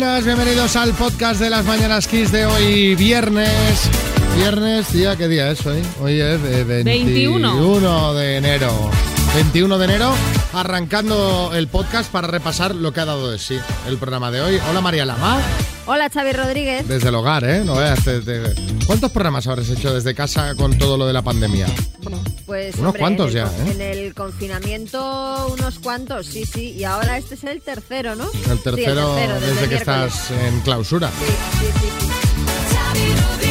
[0.00, 3.90] Buenas, bienvenidos al podcast de las Mañanas Kiss de hoy, viernes.
[4.34, 5.82] Viernes, día, ¿qué día es hoy?
[6.00, 8.14] Hoy es de 21 21.
[8.14, 8.90] de enero.
[9.34, 10.14] 21 de enero,
[10.52, 14.58] arrancando el podcast para repasar lo que ha dado de sí el programa de hoy.
[14.70, 15.40] Hola María Lama,
[15.86, 16.86] Hola, Xavi Rodríguez.
[16.86, 17.62] desde el hogar, ¿eh?
[17.64, 18.54] No veas, te- te-
[18.86, 21.66] ¿Cuántos programas habrás hecho desde casa con todo lo de la pandemia?
[22.46, 23.70] Pues Unos hombre, cuantos en el ya, ¿eh?
[23.72, 26.74] En el confinamiento unos cuantos, sí, sí.
[26.76, 28.24] Y ahora este es el tercero, ¿no?
[28.24, 29.80] El Sí, tercero tercero, desde que miércoles.
[30.14, 31.08] estás en clausura.
[31.10, 31.24] Sí,
[31.60, 33.49] sí, sí, sí.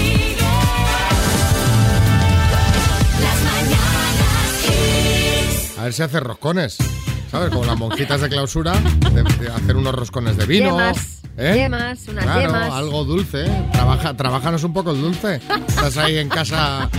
[5.79, 6.77] A ver si hace roscones.
[7.31, 7.49] ¿Sabes?
[7.51, 10.71] Como las monjitas de clausura, de, de hacer unos roscones de vino.
[10.71, 11.53] Yemas, ¿eh?
[11.55, 12.71] yemas, unas Claro, yemas.
[12.73, 13.45] algo dulce.
[13.45, 13.69] ¿eh?
[13.71, 15.39] Trabaja, trabajanos un poco el dulce.
[15.67, 16.89] Estás ahí en casa.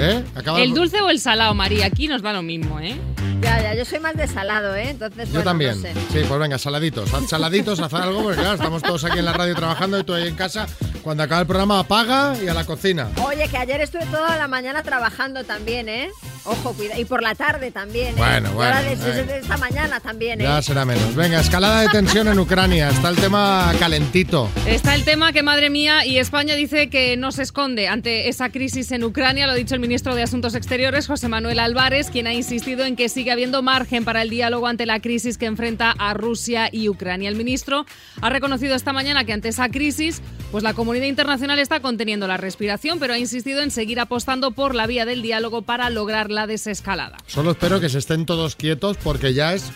[0.00, 0.24] ¿Eh?
[0.34, 1.86] Acabas- ¿El dulce o el salado, María?
[1.86, 2.96] Aquí nos da lo mismo, ¿eh?
[3.40, 4.90] Ya, ya, yo soy más de salado, ¿eh?
[4.90, 5.76] Entonces, Yo bueno, también.
[5.76, 5.94] no sé.
[6.12, 7.14] Sí, pues venga, saladitos.
[7.14, 10.12] Haz saladitos, haz algo, porque claro, estamos todos aquí en la radio trabajando y tú
[10.14, 10.66] ahí en casa.
[11.02, 13.08] Cuando acabe el programa, apaga y a la cocina.
[13.24, 16.10] Oye, que ayer estuve toda la mañana trabajando también, ¿eh?
[16.48, 17.00] Ojo, cuidado.
[17.00, 18.14] Y por la tarde también, ¿eh?
[18.16, 20.44] Bueno, bueno, ahora de- de- de esta mañana también, ¿eh?
[20.44, 21.14] Ya será menos.
[21.14, 22.88] Venga, escalada de tensión en Ucrania.
[22.88, 24.48] Está el tema calentito.
[24.66, 28.50] Está el tema que, madre mía, y España dice que no se esconde ante esa
[28.50, 32.26] crisis en Ucrania, lo ha dicho el ministro de Asuntos Exteriores, José Manuel Álvarez, quien
[32.26, 35.94] ha insistido en que sigue habiendo margen para el diálogo ante la crisis que enfrenta
[35.98, 37.28] a Rusia y Ucrania.
[37.28, 37.84] El ministro
[38.20, 42.36] ha reconocido esta mañana que ante esa crisis, pues la comunidad internacional está conteniendo la
[42.36, 46.37] respiración, pero ha insistido en seguir apostando por la vía del diálogo para lograr la
[46.46, 47.16] desescalada.
[47.26, 49.72] Solo espero que se estén todos quietos porque ya es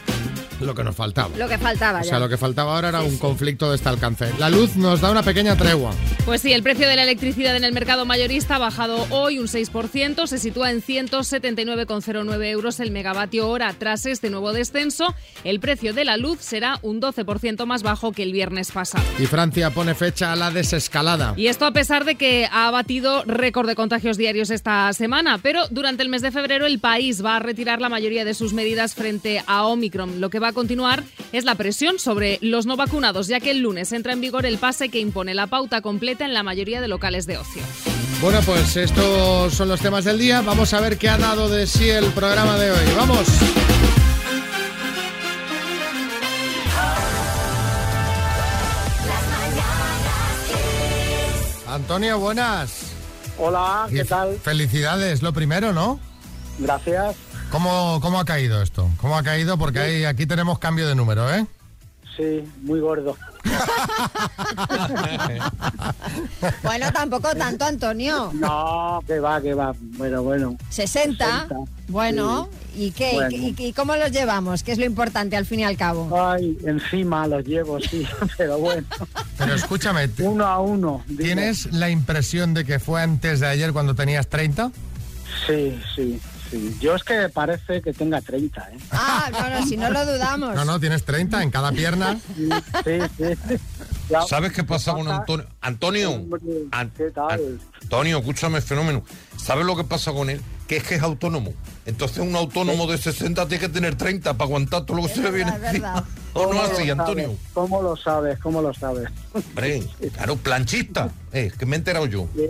[0.63, 1.31] lo que nos faltaba.
[1.37, 2.09] Lo que faltaba O ya.
[2.09, 3.19] sea, lo que faltaba ahora era Sí, un sí.
[3.19, 4.33] conflicto de este alcance.
[4.39, 5.93] La luz nos da una pequeña tregua.
[6.25, 9.47] Pues sí, el precio de la electricidad en el mercado mayorista ha bajado hoy un
[9.49, 13.75] 6%, se sitúa en 179,09 euros el megavatio hora.
[13.79, 15.15] Tras este nuevo descenso,
[15.45, 19.05] el precio de la luz será un 12% más bajo que el viernes pasado.
[19.19, 21.35] Y Francia pone fecha a la desescalada.
[21.37, 25.67] Y esto a pesar de que ha batido récord de contagios diarios esta semana, pero
[25.71, 28.95] durante el mes de febrero el país va a retirar la mayoría de sus medidas
[28.95, 30.21] frente a Omicron.
[30.21, 33.61] Lo que va a continuar es la presión sobre los no vacunados, ya que el
[33.61, 36.89] lunes entra en vigor el pase que impone la pauta completa en la mayoría de
[36.89, 37.63] locales de ocio.
[38.21, 40.43] Bueno, pues estos son los temas del día.
[40.43, 42.95] Vamos a ver qué ha dado de sí el programa de hoy.
[42.97, 43.27] ¡Vamos!
[51.67, 52.93] Antonio, buenas.
[53.39, 54.39] Hola, ¿qué tal?
[54.39, 55.99] Felicidades, lo primero, ¿no?
[56.59, 57.17] Gracias.
[57.53, 58.91] ¿Cómo, ¿Cómo ha caído esto?
[59.01, 59.57] ¿Cómo ha caído?
[59.59, 61.47] Porque ahí, aquí tenemos cambio de número, ¿eh?
[62.17, 63.17] Sí, muy gordo.
[66.63, 68.31] Bueno, tampoco tanto, Antonio.
[68.35, 69.73] No, que va, que va.
[69.97, 70.57] Bueno, bueno.
[70.71, 71.25] 60.
[71.49, 71.55] 60,
[71.89, 73.13] Bueno, ¿y qué?
[73.15, 73.31] Bueno.
[73.37, 74.63] ¿Y, y cómo los llevamos?
[74.63, 76.09] Que es lo importante al fin y al cabo.
[76.21, 78.87] Ay, encima los llevo, sí, pero bueno.
[79.39, 81.03] Pero escúchame, ¿t- Uno a uno.
[81.07, 81.23] digo.
[81.23, 84.71] ¿tienes la impresión de que fue antes de ayer cuando tenías 30?
[85.47, 86.21] Sí, sí,
[86.53, 86.77] sí.
[86.81, 88.77] Yo es que parece que tenga 30, ¿eh?
[88.93, 90.55] Ah, no, no, si no lo dudamos.
[90.55, 92.17] No, no, tienes 30 en cada pierna.
[92.85, 93.59] Sí, sí.
[94.09, 95.47] Ya- ¿Sabes qué pasa con Antonio?
[95.61, 96.23] Antonio,
[96.71, 99.05] Antonio, escúchame, fenómeno.
[99.37, 100.41] ¿Sabes lo que pasa con él?
[100.69, 101.53] Que es que es autónomo.
[101.87, 105.15] Entonces un autónomo de 60 tiene que tener 30 para aguantar todo lo que Es
[105.17, 106.05] se le viene encima.
[106.35, 107.25] ¿O no ¿Cómo así, lo Antonio?
[107.27, 107.39] sabes?
[107.53, 108.39] ¿Cómo lo sabes?
[108.39, 109.09] ¿Cómo lo sabes?
[109.33, 109.83] Hombre,
[110.15, 111.11] claro, planchista.
[111.33, 112.27] Eh, que me he enterado yo.
[112.35, 112.47] Sí,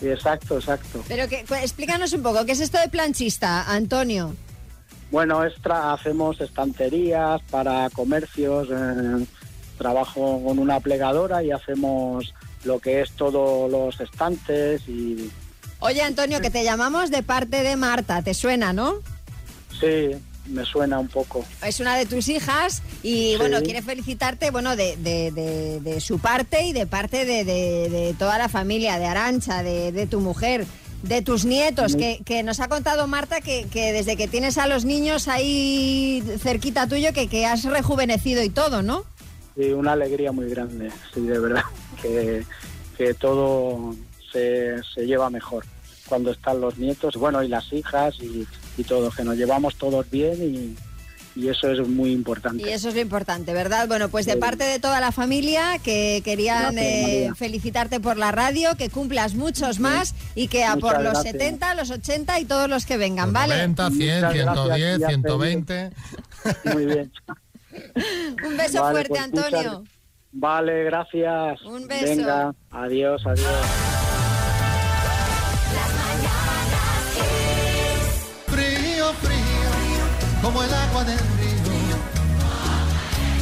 [0.00, 1.04] exacto, exacto.
[1.08, 4.34] Pero que, explícanos un poco, ¿qué es esto de planchista, Antonio?
[5.10, 9.26] Bueno, extra, hacemos estanterías para comercios, eh,
[9.78, 15.30] trabajo con una plegadora y hacemos lo que es todos los estantes y
[15.80, 18.96] Oye, Antonio, que te llamamos de parte de Marta, ¿te suena, no?
[19.80, 20.10] sí,
[20.48, 21.44] me suena un poco.
[21.64, 23.36] Es una de tus hijas y, Sí.
[23.38, 28.38] bueno, quiere felicitarte, bueno, de, de- de- de su parte y de parte de, toda
[28.38, 30.66] la familia, de Arancha, de, de tu mujer,
[31.02, 34.66] de tus nietos, que, que nos ha contado Marta que, que desde que tienes a
[34.66, 39.04] los niños ahí cerquita tuyo, que, que has rejuvenecido y todo, ¿no?
[39.56, 41.62] Y una alegría muy grande, sí, de verdad,
[42.02, 42.44] que,
[42.96, 43.94] que todo
[44.32, 45.64] se, se lleva mejor
[46.08, 48.46] cuando están los nietos, bueno, y las hijas y,
[48.78, 50.76] y todo, que nos llevamos todos bien y,
[51.40, 52.68] y eso es muy importante.
[52.68, 53.86] Y eso es lo importante, ¿verdad?
[53.86, 54.38] Bueno, pues de Sí.
[54.38, 59.34] parte de toda la familia que querían Gracias, eh, felicitarte por la radio, que cumplas
[59.34, 61.32] muchos más y que a Muchas por los gracias.
[61.32, 63.54] 70, los 80 y todos los que vengan, Los ¿vale?
[63.56, 65.90] 90, 100, Muchas gracias, 110, ya 120.
[66.74, 67.12] Muy bien.
[68.46, 69.84] Un beso Vale, fuerte, pues, muchas- Antonio.
[70.32, 71.62] Vale, gracias.
[71.62, 72.04] Un beso.
[72.04, 73.97] Venga, adiós, adiós.
[81.08, 81.58] Del río.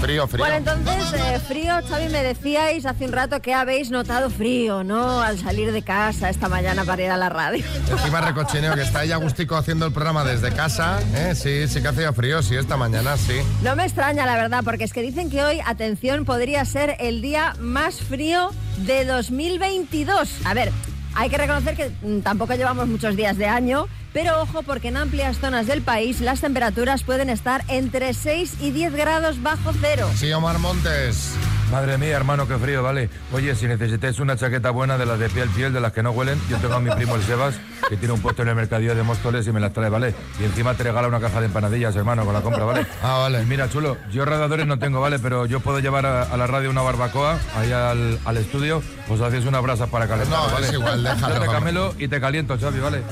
[0.01, 0.45] Frío, frío.
[0.45, 5.21] Bueno, entonces, eh, frío, Xavi, me decíais hace un rato que habéis notado frío, ¿no?
[5.21, 7.65] Al salir de casa esta mañana para ir a la radio.
[7.91, 11.01] Encima recochineo, que está ahí Agustico haciendo el programa desde casa.
[11.15, 11.35] ¿eh?
[11.35, 13.39] Sí, sí que hacía frío, sí, esta mañana, sí.
[13.63, 17.23] No me extraña, la verdad, porque es que dicen que hoy, atención, podría ser el
[17.23, 20.29] día más frío de 2022.
[20.45, 20.71] A ver,
[21.15, 23.87] hay que reconocer que mm, tampoco llevamos muchos días de año,
[24.17, 28.71] pero ojo porque en amplias zonas del país las temperaturas pueden estar entre 6 y
[28.71, 30.09] 10 grados bajo cero.
[30.15, 31.35] Sí, Omar Montes.
[31.71, 33.11] Madre mía, hermano, qué frío, vale.
[33.33, 36.13] Oye, si necesitáis una chaqueta buena de las de piel piel, de las que no
[36.13, 37.57] huelen, yo tengo a mi primo el Sebas,
[37.89, 40.15] que tiene un puesto en el mercadillo de Móstoles y me las trae, ¿vale?
[40.41, 42.87] Y encima te regala una caja de empanadillas, hermano, con la compra, ¿vale?
[43.03, 43.43] Ah, vale.
[43.43, 45.19] Y mira, chulo, yo radiadores no tengo, ¿vale?
[45.19, 49.21] Pero yo puedo llevar a, a la radio una barbacoa, ahí al, al estudio, os
[49.21, 50.69] hacéis una brasa para calentar, No, ¿vale?
[50.69, 53.03] es igual, déjalo, Yo te camelo y te caliento, Xavi, ¿vale?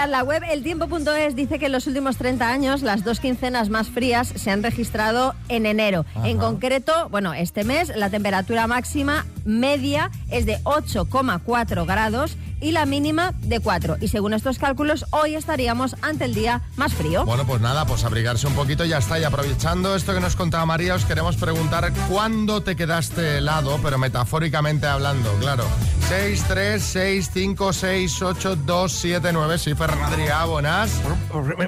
[0.00, 3.90] Mirad, la web eltiempo.es dice que en los últimos 30 años las dos quincenas más
[3.90, 6.06] frías se han registrado en enero.
[6.24, 12.86] En concreto, bueno, este mes la temperatura máxima media es de 8,4 grados y la
[12.86, 13.96] mínima de 4.
[14.00, 17.24] Y según estos cálculos, hoy estaríamos ante el día más frío.
[17.24, 19.18] Bueno, pues nada, pues abrigarse un poquito y ya está.
[19.18, 23.98] Y aprovechando esto que nos contaba María, os queremos preguntar cuándo te quedaste helado, pero
[23.98, 25.64] metafóricamente hablando, claro.
[26.08, 29.58] 6, 3, 6, 5, 6, 8, 2, 7, 9.
[29.58, 31.00] Sí, Ferran Adrià, buenas.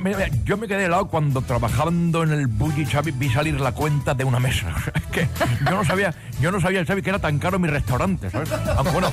[0.03, 4.15] Mira, Yo me quedé helado cuando trabajando en el Bulli Xavi vi salir la cuenta
[4.15, 4.75] de una mesa.
[4.95, 5.29] Es que
[5.65, 8.51] yo no sabía, yo no sabía, Xavi, que era tan caro mi restaurante, ¿sabes?
[8.77, 9.13] Aunque bueno,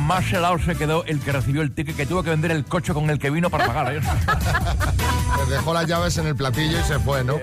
[0.00, 2.94] más helado se quedó el que recibió el ticket que tuvo que vender el coche
[2.94, 3.94] con el que vino para pagar.
[3.94, 4.00] ¿eh?
[5.38, 7.38] Les dejó las llaves en el platillo y se fue, ¿no?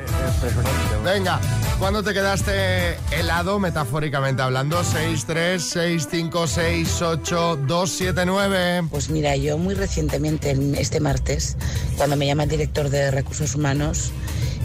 [1.04, 1.40] Venga,
[1.80, 4.84] ¿cuándo te quedaste helado, metafóricamente hablando?
[4.84, 8.84] 6, 3, 6, 5, 6, 8, 2, 7, 9.
[8.90, 11.58] Pues mira, yo muy recientemente, este martes,
[11.98, 14.12] cuando me llama el director de recursos humanos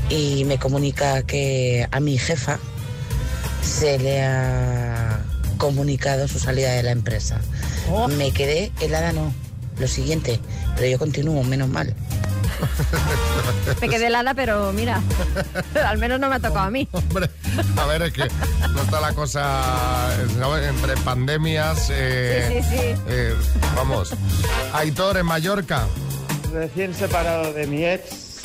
[0.08, 2.58] y me comunica que a mi jefa
[3.62, 4.87] se le ha
[5.58, 7.40] comunicado su salida de la empresa.
[8.16, 9.32] Me quedé helada, no.
[9.78, 10.40] Lo siguiente,
[10.76, 11.94] pero yo continúo, menos mal.
[13.80, 15.00] Me quedé helada, pero mira,
[15.86, 16.88] al menos no me ha tocado a mí.
[16.92, 17.30] Hombre,
[17.76, 18.26] a ver, es que
[18.74, 20.56] no está la cosa ¿no?
[20.58, 21.88] entre pandemias.
[21.92, 23.00] eh, Sí, sí, sí.
[23.08, 23.34] eh,
[23.76, 24.12] vamos,
[24.72, 25.86] Aitor en Mallorca.
[26.52, 28.40] Recién separado de mi ex,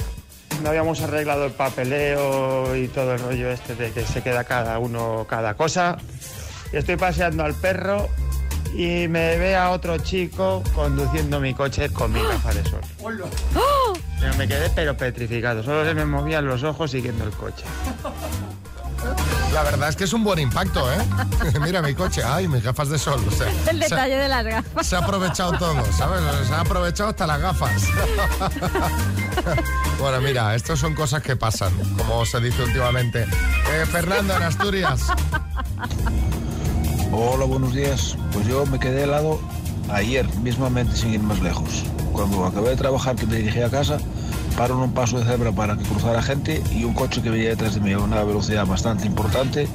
[0.62, 4.78] no habíamos arreglado el papeleo y todo el rollo este de que se queda cada
[4.78, 5.98] uno cada cosa.
[6.74, 8.10] Y estoy paseando al perro
[8.76, 12.82] y me ve a otro chico conduciendo mi coche con mi gafa de sol.
[14.20, 17.64] Pero me quedé pero petrificado, solo se me movían los ojos siguiendo el coche.
[19.54, 20.98] La verdad es que es un buen impacto, ¿eh?
[21.62, 23.22] Mira mi coche, ay, mis gafas de sol.
[23.28, 24.88] O sea, El se- detalle de las gafas.
[24.88, 26.22] Se ha aprovechado todo, ¿sabes?
[26.48, 27.84] Se ha aprovechado hasta las gafas.
[30.00, 33.24] bueno, mira, estas son cosas que pasan, como se dice últimamente.
[33.74, 35.02] Eh, Fernando, en Asturias.
[37.16, 38.16] Hola, buenos días.
[38.32, 39.40] Pues yo me quedé helado
[39.92, 41.84] ayer, mismamente, sin ir más lejos.
[42.12, 43.98] Cuando acabé de trabajar, que me dirigí a casa,
[44.58, 47.50] paro en un paso de cebra para que cruzara gente y un coche que venía
[47.50, 49.68] detrás de mí a una velocidad bastante importante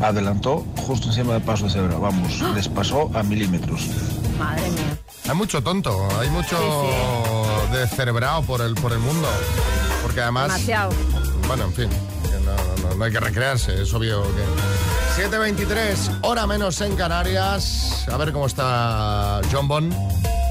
[0.00, 1.96] adelantó justo encima del paso de cebra.
[1.98, 3.88] Vamos, les pasó a milímetros.
[4.38, 4.98] Madre mía.
[5.28, 6.56] Hay mucho tonto, hay mucho
[7.72, 9.28] descerebrado por el, por el mundo.
[10.02, 10.90] Porque además, Demasiado.
[11.46, 11.88] bueno, en fin,
[12.44, 14.91] no- no hay que recrearse, es obvio que...
[15.16, 18.06] 7.23, hora menos en Canarias.
[18.10, 19.94] A ver cómo está John Bon,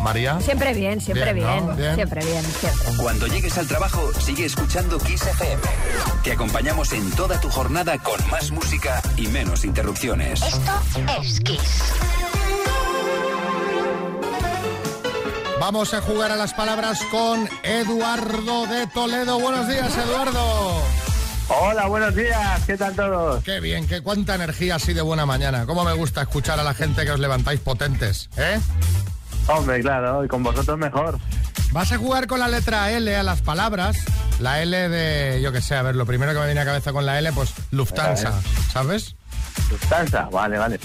[0.04, 0.40] María.
[0.40, 1.68] Siempre bien, siempre Bien, bien.
[1.68, 1.76] ¿no?
[1.76, 1.96] Bien.
[1.96, 2.96] Siempre bien, siempre.
[2.98, 5.62] Cuando llegues al trabajo, sigue escuchando Kiss FM.
[6.24, 10.44] Te acompañamos en toda tu jornada con más música y menos interrupciones.
[10.44, 10.72] Esto
[11.20, 11.94] es Kiss.
[15.60, 19.40] Vamos a jugar a las palabras con Eduardo de Toledo.
[19.40, 21.01] Buenos días, Eduardo.
[21.60, 23.44] Hola, buenos días, ¿qué tal todos?
[23.44, 25.66] Qué bien, qué cuánta energía así de buena mañana.
[25.66, 28.58] Cómo me gusta escuchar a la gente que os levantáis potentes, ¿eh?
[29.48, 31.20] Hombre, claro, y con vosotros mejor.
[31.74, 33.98] Vas a jugar con la letra L a las palabras.
[34.40, 36.94] La L de, yo qué sé, a ver, lo primero que me viene a cabeza
[36.94, 38.34] con la L, pues Lufthansa,
[38.72, 39.16] ¿sabes?
[39.70, 40.80] Sustanza, vale, vale.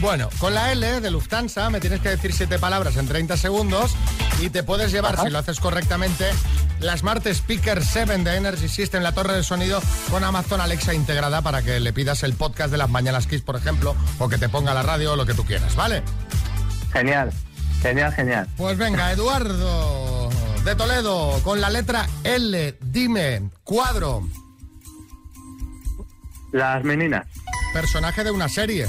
[0.00, 3.96] Bueno, con la L de Lufthansa me tienes que decir siete palabras en 30 segundos
[4.40, 6.26] y te puedes llevar, si lo haces correctamente,
[6.80, 9.80] la Smart Speaker 7 de Energy System, la torre de sonido
[10.10, 13.56] con Amazon Alexa integrada para que le pidas el podcast de las Mañanas Kiss, por
[13.56, 16.02] ejemplo, o que te ponga la radio o lo que tú quieras, ¿vale?
[16.92, 17.32] Genial,
[17.82, 18.48] genial, genial.
[18.56, 20.30] Pues venga, Eduardo
[20.64, 24.26] de Toledo, con la letra L, dime, cuadro,
[26.52, 27.26] Las meninas,
[27.72, 28.86] personaje de una serie,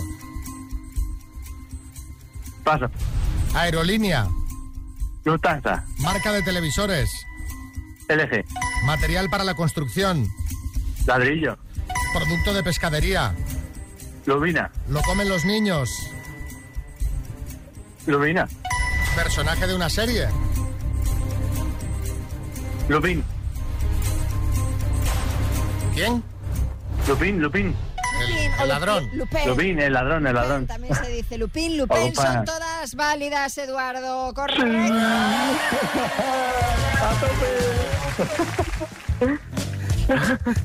[2.63, 2.89] paso.
[3.53, 4.27] aerolínea,
[5.23, 7.09] Lufthansa, marca de televisores,
[8.09, 8.45] LG,
[8.85, 10.27] material para la construcción,
[11.05, 11.57] ladrillo,
[12.13, 13.35] Producto de pescadería.
[14.25, 14.71] Lubina.
[14.89, 15.89] Lo comen los niños.
[18.05, 18.47] Lubina.
[19.15, 20.27] Personaje de una serie.
[22.89, 23.23] Lupin.
[25.93, 26.23] ¿Quién?
[27.07, 27.75] Lupin, Lupin.
[28.19, 29.03] Lupin el ladrón.
[29.13, 29.47] Lupin, Lupin.
[29.47, 30.67] Lupin, el ladrón, el ladrón.
[30.67, 34.33] También se dice Lupin, Lupin, son todas válidas, Eduardo.
[34.33, 34.63] Correcto.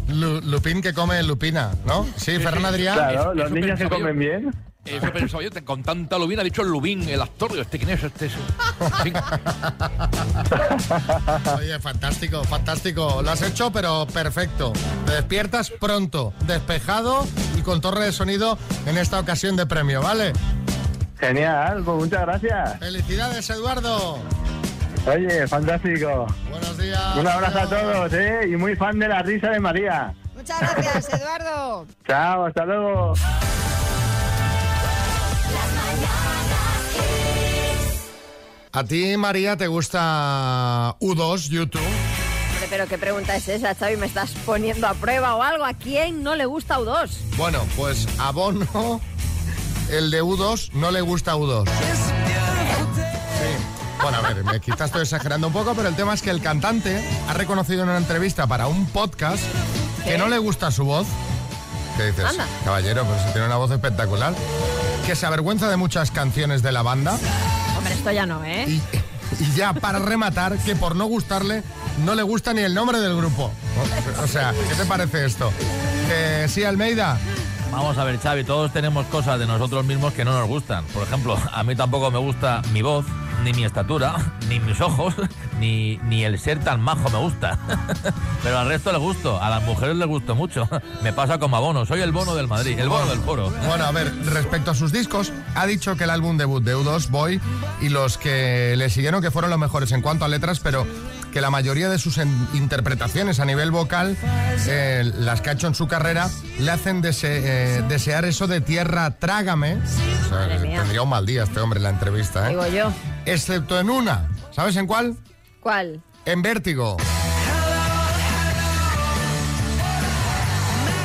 [0.08, 2.06] Lu- Lupín que come lupina, ¿no?
[2.16, 2.94] Sí, Fernán Adrián.
[2.94, 4.54] Claro, los niños que comen bien.
[4.84, 7.78] Eso pensaba yo, te- con tanta lubina, ha dicho el Lubín, el actor, digo, ¿este
[7.78, 8.02] quién es?
[8.02, 8.32] Este es...
[9.02, 9.12] Sí.
[11.56, 13.20] Oye, fantástico, fantástico.
[13.22, 14.72] Lo has hecho, pero perfecto.
[15.06, 20.32] Te despiertas pronto, despejado y con torre de sonido en esta ocasión de premio, ¿vale?
[21.20, 22.78] Genial, pues muchas gracias.
[22.80, 24.18] Felicidades, Eduardo.
[25.06, 26.26] Oye, fantástico.
[26.50, 27.16] Buenos días.
[27.16, 28.48] Un abrazo a todos, ¿eh?
[28.52, 30.12] Y muy fan de la risa de María.
[30.34, 31.86] Muchas gracias, Eduardo.
[32.06, 33.14] Chao, hasta luego.
[38.74, 41.82] ¿A ti, María, te gusta U2, YouTube?
[41.82, 45.66] Hombre, Pero qué pregunta es esa, Xavi, ¿me estás poniendo a prueba o algo?
[45.66, 47.10] ¿A quién no le gusta U2?
[47.36, 48.98] Bueno, pues a Bono,
[49.90, 51.66] el de U2, no le gusta U2.
[51.68, 51.72] Sí.
[54.00, 56.40] Bueno, a ver, me, quizás estoy exagerando un poco, pero el tema es que el
[56.40, 59.44] cantante ha reconocido en una entrevista para un podcast
[60.02, 61.06] que no le gusta su voz.
[61.98, 62.24] ¿Qué dices?
[62.24, 62.46] Anda.
[62.64, 64.34] Caballero, pero si tiene una voz espectacular.
[65.04, 67.18] Que se avergüenza de muchas canciones de la banda.
[67.82, 68.64] Hombre, esto ya no, ¿eh?
[68.68, 68.80] Y,
[69.42, 71.64] y ya para rematar, que por no gustarle,
[72.04, 73.50] no le gusta ni el nombre del grupo.
[74.20, 75.52] O, o sea, ¿qué te parece esto?
[76.06, 77.18] Que sí, Almeida.
[77.72, 80.84] Vamos a ver, Xavi, todos tenemos cosas de nosotros mismos que no nos gustan.
[80.94, 83.04] Por ejemplo, a mí tampoco me gusta mi voz,
[83.44, 84.14] ni mi estatura,
[84.48, 85.14] ni mis ojos,
[85.60, 87.58] ni, ni el ser tan majo me gusta.
[88.42, 90.68] Pero al resto le gusto, a las mujeres les gusto mucho.
[91.02, 93.52] Me pasa como a Bono, soy el bono del Madrid, el bono del foro.
[93.66, 97.08] Bueno, a ver, respecto a sus discos, ha dicho que el álbum debut de U2,
[97.08, 97.40] Boy,
[97.80, 100.86] y los que le siguieron que fueron los mejores en cuanto a letras, pero
[101.32, 102.18] que la mayoría de sus
[102.52, 104.16] interpretaciones a nivel vocal,
[104.66, 108.60] eh, las que ha hecho en su carrera, le hacen dese- eh, desear eso de
[108.60, 109.76] tierra, trágame.
[109.76, 110.78] O sea, mía.
[110.80, 112.50] tendría un mal día este hombre en la entrevista, ¿eh?
[112.50, 112.92] Digo yo.
[113.26, 114.30] Excepto en una.
[114.50, 115.16] ¿Sabes en cuál?
[115.60, 116.02] ¿Cuál?
[116.24, 116.96] En Vértigo.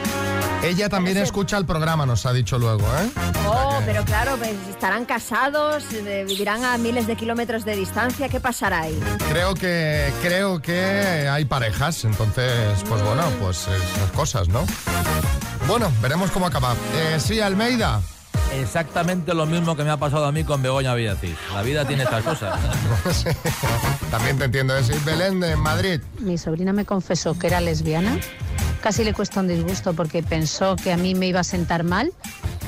[0.64, 3.10] Ella también escucha el programa, nos ha dicho luego, ¿eh?
[3.48, 8.30] Oh, pero claro, pues, estarán casados, eh, vivirán a miles de kilómetros de distancia.
[8.30, 9.00] ¿Qué pasará ahí?
[9.30, 12.52] Creo que, creo que hay parejas, entonces,
[12.88, 14.66] pues bueno, pues esas cosas, ¿no?
[15.68, 16.74] Bueno, veremos cómo acaba.
[16.96, 18.02] Eh, sí, Almeida.
[18.54, 21.36] Exactamente lo mismo que me ha pasado a mí con Begoña Villacís.
[21.54, 22.60] La vida tiene estas cosas.
[24.12, 24.76] También te entiendo.
[24.78, 26.02] Es Belén de Madrid.
[26.20, 28.18] Mi sobrina me confesó que era lesbiana.
[28.82, 32.12] Casi le cuesta un disgusto porque pensó que a mí me iba a sentar mal.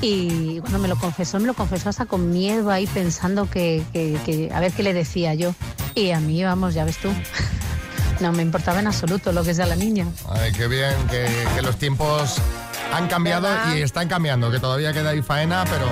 [0.02, 4.18] Y cuando me lo confesó, me lo confesó hasta con miedo ahí pensando que, que-
[4.26, 5.54] que- a ver qué le decía yo.
[5.96, 7.10] Y a mí, vamos, ya ves tú.
[8.20, 10.06] No me importaba en absoluto lo que sea la niña.
[10.30, 11.26] Ay, qué bien, que,
[11.56, 12.36] que los tiempos
[12.94, 15.86] han cambiado y están cambiando, que todavía queda ahí faena, pero,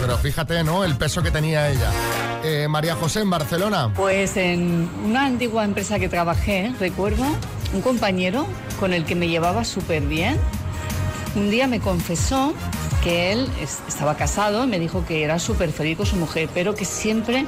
[0.00, 0.84] pero fíjate, ¿no?
[0.84, 1.90] El peso que tenía ella.
[2.44, 3.90] Eh, María José en Barcelona.
[3.94, 7.24] Pues en una antigua empresa que trabajé, recuerdo
[7.74, 8.46] un compañero
[8.78, 10.38] con el que me llevaba súper bien.
[11.34, 12.54] Un día me confesó
[13.02, 16.74] que él es- estaba casado me dijo que era súper feliz con su mujer, pero
[16.74, 17.44] que siempre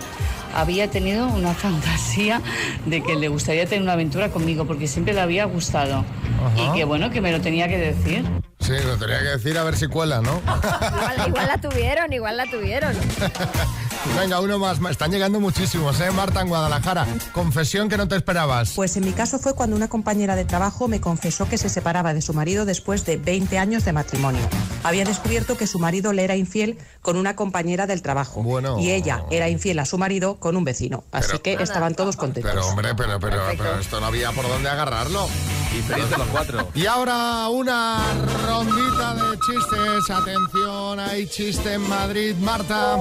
[0.54, 2.42] había tenido una fantasía
[2.86, 6.04] de que le gustaría tener una aventura conmigo porque siempre le había gustado
[6.44, 6.74] Ajá.
[6.74, 8.24] y que bueno, que me lo tenía que decir.
[8.68, 10.42] Sí, lo tenía que decir a ver si cuela, ¿no?
[10.42, 12.94] Igual, igual la tuvieron, igual la tuvieron.
[14.18, 14.78] Venga, uno más.
[14.90, 16.10] Están llegando muchísimos, ¿eh?
[16.10, 17.06] Marta en Guadalajara.
[17.32, 18.72] Confesión que no te esperabas.
[18.74, 22.14] Pues en mi caso fue cuando una compañera de trabajo me confesó que se separaba
[22.14, 24.40] de su marido después de 20 años de matrimonio.
[24.82, 28.42] Había descubierto que su marido le era infiel con una compañera del trabajo.
[28.42, 28.78] Bueno.
[28.80, 31.04] Y ella era infiel a su marido con un vecino.
[31.12, 32.50] Así Pero- que estaban todos contentos.
[32.52, 35.28] Pero hombre, pero, pero, pero esto no había por dónde agarrarlo.
[35.72, 36.68] Y los cuatro.
[36.74, 38.00] Y ahora una
[38.46, 40.10] rondita de chistes.
[40.10, 42.34] Atención, hay chiste en Madrid.
[42.40, 42.96] Marta.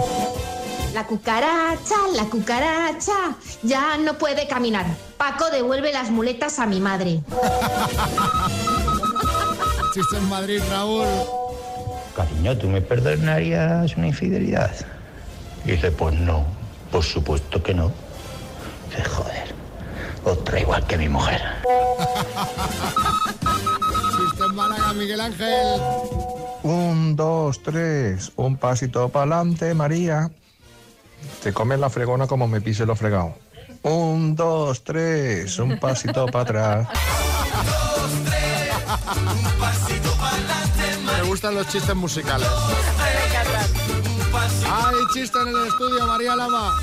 [0.97, 4.87] La cucaracha, la cucaracha, ya no puede caminar.
[5.15, 7.21] Paco devuelve las muletas a mi madre.
[9.93, 11.05] Chiste en Madrid, Raúl.
[12.15, 14.71] Cariño, ¿tú me perdonarías una infidelidad?
[15.65, 16.47] Y dice, pues no,
[16.91, 17.91] por supuesto que no.
[18.89, 19.53] Dice, joder,
[20.23, 21.43] otra igual que mi mujer.
[24.17, 25.79] Chiste en Málaga, Miguel Ángel.
[26.63, 30.31] Un, dos, tres, un pasito para adelante, María.
[31.43, 33.35] Te comes la fregona como me pise lo fregado.
[33.83, 36.87] Un, dos, tres, un pasito para atrás.
[41.05, 42.47] Me gustan los chistes musicales.
[44.69, 46.75] Hay chiste en el estudio, María Lama.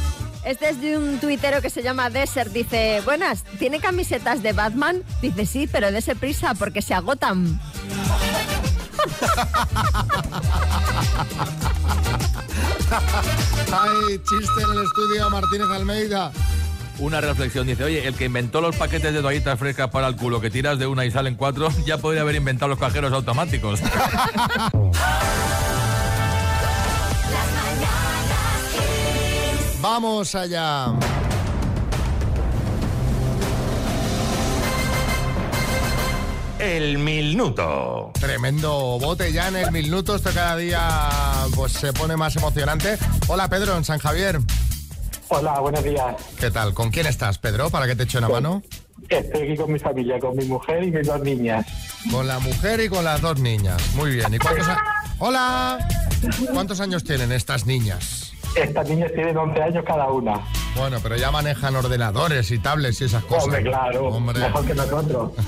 [0.45, 2.53] Este es de un tuitero que se llama Desert.
[2.53, 5.03] Dice, buenas, ¿tiene camisetas de Batman?
[5.23, 7.61] Dice, sí, pero dése prisa porque se agotan.
[13.73, 16.33] Hay chiste en el estudio, Martínez Almeida.
[16.99, 20.41] Una reflexión dice, oye, el que inventó los paquetes de toallitas frescas para el culo
[20.41, 23.81] que tiras de una y salen cuatro, ya podría haber inventado los cajeros automáticos.
[29.81, 30.95] Vamos allá.
[36.65, 38.11] El minuto.
[38.19, 40.17] Tremendo bote ya en el minuto.
[40.17, 40.81] Esto cada día
[41.55, 42.97] pues, se pone más emocionante.
[43.29, 44.39] Hola, Pedro, en San Javier.
[45.29, 46.17] Hola, buenos días.
[46.41, 46.73] ¿Qué tal?
[46.73, 47.69] ¿Con quién estás, Pedro?
[47.69, 48.63] Para que te eche una mano.
[49.11, 51.67] Estoy aquí con mi familia, con mi mujer y mis dos niñas.
[52.11, 53.83] Con la mujer y con las dos niñas.
[53.95, 54.33] Muy bien.
[54.33, 54.83] ¿Y cuántos a-
[55.19, 55.87] Hola.
[56.51, 58.33] ¿Cuántos años tienen estas niñas?
[58.57, 60.41] Estas niñas tienen 11 años cada una.
[60.77, 63.45] Bueno, pero ya manejan ordenadores y tablets y esas cosas.
[63.45, 64.41] Hombre, claro, Hombre.
[64.41, 65.33] mejor que nosotros.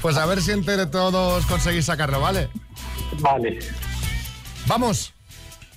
[0.00, 2.48] Pues a ver si entre todos conseguís sacarlo, ¿vale?
[3.18, 3.58] Vale.
[4.66, 5.12] Vamos.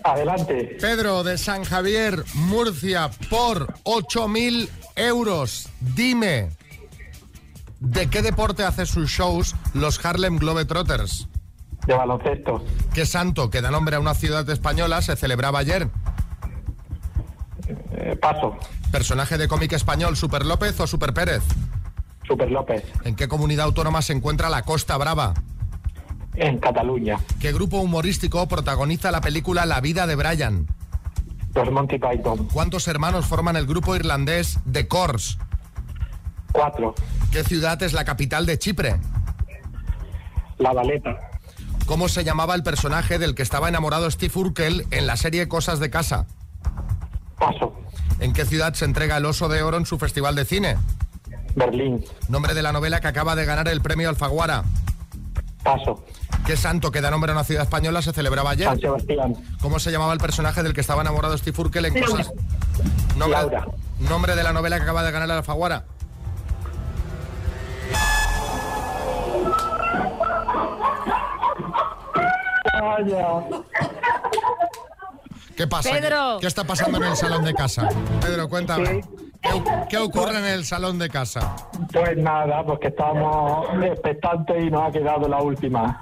[0.04, 0.78] Adelante.
[0.80, 5.68] Pedro de San Javier, Murcia, por 8.000 euros.
[5.80, 6.50] Dime,
[7.80, 11.28] ¿de qué deporte hace sus shows los Harlem Globetrotters?
[11.88, 12.64] De baloncesto.
[12.94, 15.90] ¿Qué santo que da nombre a una ciudad española se celebraba ayer?
[17.92, 18.58] Eh, paso.
[18.92, 21.44] ¿Personaje de cómic español, Super López o Super Pérez?
[22.26, 22.84] Super López.
[23.04, 25.34] ¿En qué comunidad autónoma se encuentra la Costa Brava?
[26.36, 27.20] En Cataluña.
[27.40, 30.68] ¿Qué grupo humorístico protagoniza la película La vida de Brian?
[31.56, 32.48] Los Monty Python.
[32.54, 35.38] ¿Cuántos hermanos forman el grupo irlandés The Corrs?
[36.52, 36.96] Cuatro.
[37.32, 38.96] ¿Qué ciudad es la capital de Chipre?
[40.58, 41.18] La Valeta.
[41.86, 45.80] ¿Cómo se llamaba el personaje del que estaba enamorado Steve Urkel en la serie Cosas
[45.80, 46.28] de Casa?
[47.40, 47.74] Paso.
[48.20, 50.78] ¿En qué ciudad se entrega el Oso de Oro en su festival de cine?
[51.56, 52.04] Berlín.
[52.28, 54.64] Nombre de la novela que acaba de ganar el premio Alfaguara.
[55.64, 56.04] Paso.
[56.46, 58.68] ¿Qué santo que da nombre a una ciudad española se celebraba ayer?
[58.68, 59.36] San Sebastián.
[59.62, 62.32] ¿Cómo se llamaba el personaje del que estaba enamorado Steve Urkel en Cosas?
[63.18, 63.68] Nombre, Laura.
[64.00, 65.86] nombre de la novela que acaba de ganar el Alfaguara.
[75.60, 75.90] ¿Qué pasa?
[75.92, 76.38] Pedro.
[76.38, 77.90] ¿Qué, qué está pasando en el salón de casa?
[78.22, 79.02] Pedro, cuéntame.
[79.42, 79.50] ¿Qué,
[79.90, 81.54] qué ocurre en el salón de casa?
[81.92, 86.02] Pues nada, pues que estábamos expectantes y nos ha quedado la última.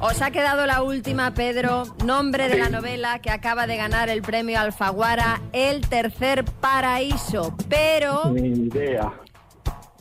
[0.00, 1.84] Os ha quedado la última, Pedro.
[2.04, 7.56] Nombre de la novela que acaba de ganar el premio Alfaguara, El Tercer Paraíso.
[7.70, 9.14] Pero Ni idea.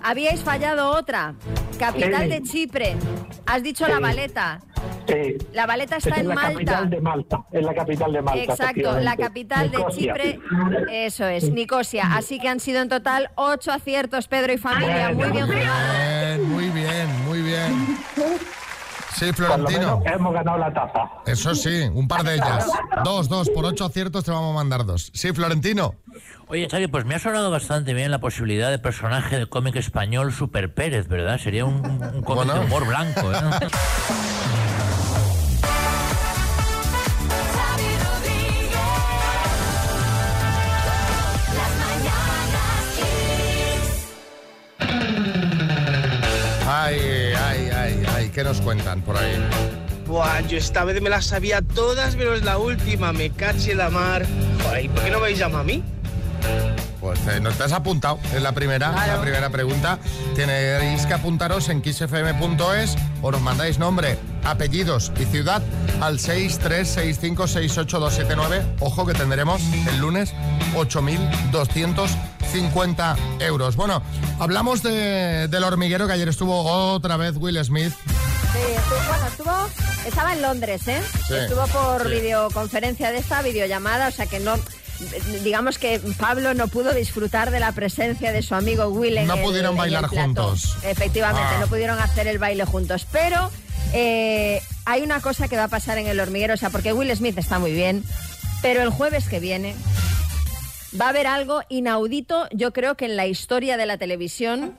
[0.04, 1.36] habíais fallado otra.
[1.80, 2.28] Capital Sí.
[2.30, 2.98] de Chipre.
[3.46, 4.60] Has dicho La Valeta.
[5.12, 5.38] Sí.
[5.54, 6.52] La Valeta Esa está es en la Malta.
[6.54, 7.44] capital de Malta.
[7.52, 8.44] Es la capital de Malta.
[8.54, 9.86] Exacto, la capital de.
[9.92, 10.40] Chipre,
[10.92, 12.16] eso es, Nicosia.
[12.16, 15.12] Así que han sido en total ocho aciertos, Pedro y familia.
[15.14, 15.94] Muy bien jugado.
[15.94, 17.98] Bien, muy bien, muy bien.
[19.14, 20.00] Sí, Por lo Florentino.
[20.00, 21.12] menos hemos ganado la taza.
[21.26, 22.66] Eso sí, un par de ellas.
[23.04, 25.12] Dos, dos, por ocho aciertos te vamos a mandar dos.
[25.14, 25.96] Sí, Florentino.
[26.48, 30.32] Oye, Xavi, pues me ha sonado bastante bien la posibilidad de personaje de cómic español
[30.34, 31.38] Super Pérez, ¿verdad?
[31.38, 32.54] Sería un, un cómic Bueno.
[32.56, 33.36] de humor blanco, ¿eh?
[48.52, 49.38] nos cuentan por ahí?
[50.08, 53.14] Buah, yo esta vez me las sabía todas, menos la última.
[53.14, 54.26] Me caché la mar.
[54.62, 55.82] Joder, ¿y ¿por qué no me habéis llamado a mí?
[57.00, 60.00] Pues eh, no te has apuntado, es la primera, la primera pregunta.
[60.36, 65.62] Tenéis que apuntaros en kissfm.es o nos mandáis nombre, apellidos y ciudad
[66.02, 68.64] al 636568279.
[68.82, 70.34] Ojo que tendremos el lunes
[70.76, 73.76] 8.250 euros.
[73.78, 74.04] Bueno,
[74.40, 77.94] hablamos de- del hormiguero que ayer estuvo otra vez Will Smith.
[78.54, 81.02] Sí, estuvo, bueno, estuvo, estaba en Londres, ¿eh?
[81.28, 82.10] Sí, estuvo por sí.
[82.20, 84.56] videoconferencia de esta videollamada, o sea que no,
[85.44, 89.36] digamos que Pablo no pudo disfrutar de la presencia de su amigo Will en No
[89.36, 90.76] el- pudieron en bailar juntos.
[90.84, 91.60] Efectivamente, Ah.
[91.62, 93.50] no pudieron hacer el baile juntos, pero
[93.94, 97.16] eh, hay una cosa que va a pasar en el hormiguero, o sea, porque Will
[97.16, 98.04] Smith está muy bien,
[98.62, 99.76] pero el jueves que viene
[101.00, 104.76] va a haber algo inaudito, yo creo que en la historia de la televisión.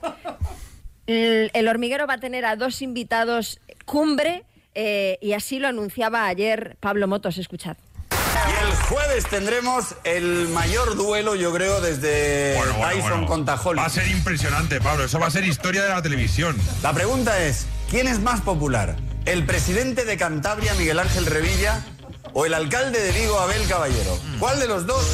[1.05, 4.43] El, hormiguero va a tener a dos invitados cumbre
[4.75, 7.37] eh, y así lo anunciaba ayer Pablo Motos.
[7.37, 7.75] Escuchad.
[8.11, 13.27] Y el jueves tendremos el mayor duelo, yo creo, desde Bueno, bueno, Tyson bueno.
[13.27, 13.79] contra Holly.
[13.79, 15.05] Va a ser impresionante, Pablo.
[15.05, 16.57] Eso va a ser historia de la televisión.
[16.81, 18.95] La pregunta es, ¿quién es más popular?
[19.25, 21.85] ¿El presidente de Cantabria, Miguel Ángel Revilla,
[22.33, 24.17] o el alcalde de Vigo, Abel Caballero?
[24.39, 25.05] ¿Cuál de los dos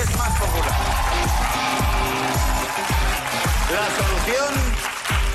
[0.00, 0.72] es más popular?
[3.72, 4.73] La solución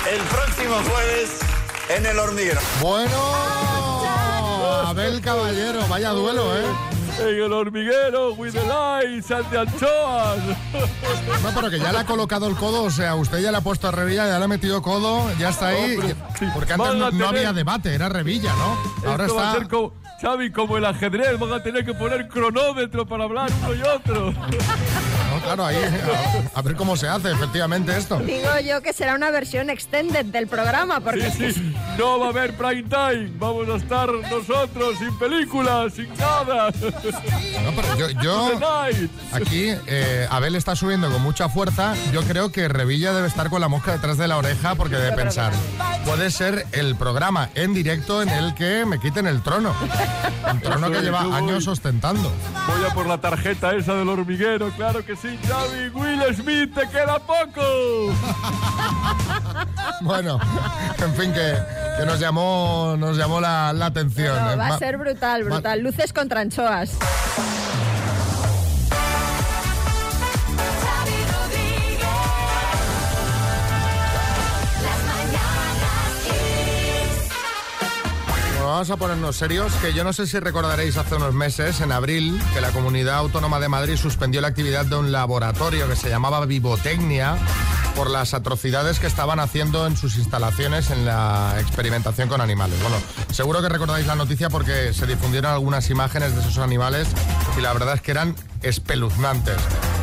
[0.08, 1.40] el próximo jueves
[1.88, 2.60] en el hormiguero.
[2.80, 3.16] Bueno,
[4.86, 6.64] Abel Caballero, vaya duelo, ¿eh?
[7.18, 10.38] En el hormiguero, with the de anchoas.
[11.42, 13.60] No, pero que ya le ha colocado el codo, o sea, usted ya le ha
[13.60, 15.96] puesto a Revilla, ya le ha metido codo, ya está ahí.
[15.96, 16.16] Hombre,
[16.54, 19.10] Porque antes no, había debate, era Revilla, ¿no?
[19.10, 19.58] Ahora Esto va a está.
[19.58, 23.74] ser como, Xavi, como el ajedrez, van a tener que poner cronómetro para hablar uno
[23.74, 24.32] y otro.
[25.54, 25.76] Claro, ahí.
[26.54, 28.18] A, a ver cómo se hace, efectivamente, esto.
[28.20, 32.28] Digo yo que será una versión extended del programa, porque Sí, sí, no va a
[32.30, 33.30] haber prime time.
[33.38, 36.70] Vamos a estar nosotros sin películas, sin nada.
[36.70, 39.10] No, pero yo, yo- Tonight.
[39.32, 41.94] aquí eh, Abel está subiendo con mucha fuerza.
[42.12, 45.12] Yo creo que Revilla debe estar con la mosca detrás de la oreja porque debe
[45.16, 45.52] pensar,
[46.04, 49.74] puede ser el programa en directo en el que me quiten el trono.
[50.50, 52.32] El trono que lleva años ostentando.
[52.66, 55.90] Voy a por la tarjeta esa del hormiguero, claro que sí, Xavi.
[55.94, 58.14] Will Smith, te queda poco.
[60.02, 60.40] Bueno,
[60.98, 61.54] en fin, que,
[61.98, 64.34] que nos llamó, nos llamó la, la atención.
[64.42, 65.80] no, Eh, va a ser brutal, brutal.
[65.80, 66.96] Luces contra anchoas.
[78.62, 82.40] Vamos a ponernos serios, que yo no sé si recordaréis hace unos meses, en abril,
[82.54, 86.44] que la Comunidad Autónoma de Madrid suspendió la actividad de un laboratorio que se llamaba
[86.46, 87.36] Vivotecnia
[87.96, 92.80] por las atrocidades que estaban haciendo en sus instalaciones en la experimentación con animales.
[92.80, 92.96] Bueno,
[93.32, 97.08] seguro que recordáis la noticia porque se difundieron algunas imágenes de esos animales
[97.58, 99.56] y la verdad es que eran espeluznantes.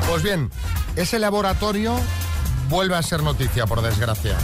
[0.09, 0.51] Pues bien,
[0.95, 1.95] ese laboratorio
[2.69, 4.37] vuelve a ser noticia, por desgracia.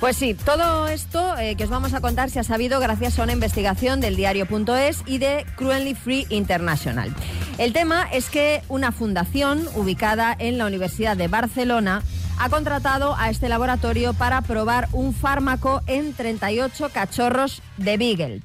[0.00, 3.22] Pues sí, todo esto eh, que os vamos a contar se ha sabido gracias a
[3.22, 7.14] una investigación del diario.es y de Cruelty Free International.
[7.58, 12.02] El tema es que una fundación ubicada en la Universidad de Barcelona
[12.38, 18.42] ha contratado a este laboratorio para probar un fármaco en 38 cachorros de Beagle.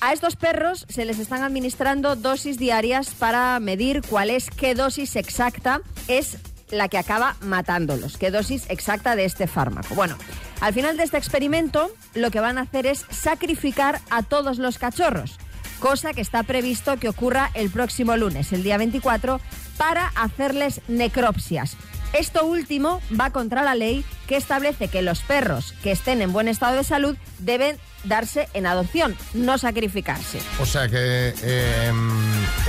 [0.00, 5.14] A estos perros se les están administrando dosis diarias para medir cuál es qué dosis
[5.14, 6.38] exacta es
[6.70, 9.94] la que acaba matándolos, qué dosis exacta de este fármaco.
[9.94, 10.16] Bueno,
[10.60, 14.78] al final de este experimento lo que van a hacer es sacrificar a todos los
[14.78, 15.38] cachorros,
[15.78, 19.40] cosa que está previsto que ocurra el próximo lunes, el día 24,
[19.76, 21.76] para hacerles necropsias.
[22.12, 26.48] Esto último va contra la ley que establece que los perros que estén en buen
[26.48, 30.40] estado de salud deben darse en adopción, no sacrificarse.
[30.60, 31.92] O sea que eh,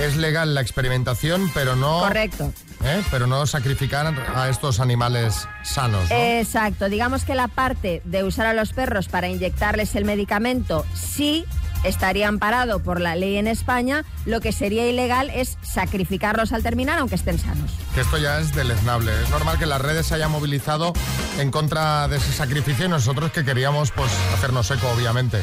[0.00, 2.00] es legal la experimentación, pero no.
[2.00, 2.52] Correcto.
[2.84, 3.02] ¿Eh?
[3.10, 6.10] Pero no sacrificar a estos animales sanos.
[6.10, 6.16] ¿no?
[6.16, 11.44] Exacto, digamos que la parte de usar a los perros para inyectarles el medicamento sí
[11.84, 16.98] estaría amparado por la ley en España, lo que sería ilegal es sacrificarlos al terminar
[16.98, 17.72] aunque estén sanos.
[17.94, 19.12] Que esto ya es deleznable.
[19.22, 20.92] Es normal que las redes se hayan movilizado
[21.38, 25.42] en contra de ese sacrificio y nosotros que queríamos pues hacernos eco, obviamente.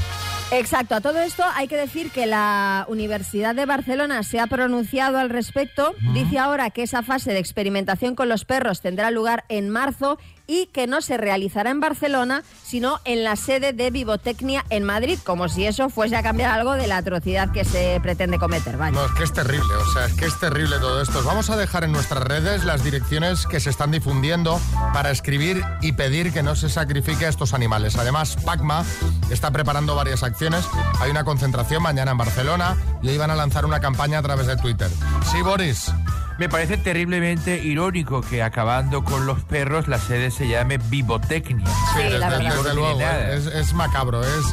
[0.51, 5.19] Exacto, a todo esto hay que decir que la Universidad de Barcelona se ha pronunciado
[5.19, 5.93] al respecto.
[6.15, 10.17] Dice ahora que esa fase de experimentación con los perros tendrá lugar en marzo
[10.49, 15.19] y que no se realizará en Barcelona, sino en la sede de Vivotecnia en Madrid,
[15.23, 18.75] como si eso fuese a cambiar algo de la atrocidad que se pretende cometer.
[18.75, 18.91] Vaya.
[18.91, 21.19] No, es que es terrible, o sea, es que es terrible todo esto.
[21.19, 24.59] Os Vamos a dejar en nuestras redes las direcciones que se están difundiendo
[24.91, 27.95] para escribir y pedir que no se sacrifique a estos animales.
[27.97, 28.83] Además, PACMA
[29.29, 30.65] está preparando varias acciones.
[30.99, 34.47] Hay una concentración mañana en Barcelona y hoy van a lanzar una campaña a través
[34.47, 34.89] de Twitter.
[35.31, 35.91] Sí, Boris.
[36.39, 41.67] Me parece terriblemente irónico que acabando con los perros la sede se llame Vivotecnia.
[41.93, 44.45] Sí, desde, desde luego, es, es macabro, es,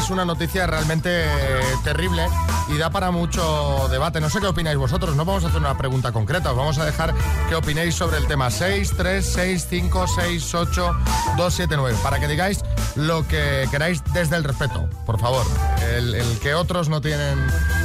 [0.00, 1.24] es una noticia realmente
[1.84, 2.26] terrible
[2.68, 4.20] y da para mucho debate.
[4.20, 6.84] No sé qué opináis vosotros, no vamos a hacer una pregunta concreta, os vamos a
[6.84, 7.14] dejar
[7.48, 10.96] que opinéis sobre el tema 6, 3, 6, 5, 6, 8,
[11.36, 12.64] 2, 7, 9, para que digáis
[12.96, 15.46] lo que queráis desde el respeto, por favor.
[15.96, 17.38] El, el que otros no tienen